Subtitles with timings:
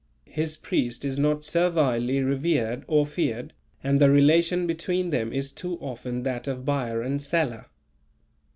[0.25, 3.53] His priest is not servilely revered or feared,
[3.83, 7.67] and the relation between them is too often that of buyer and seller.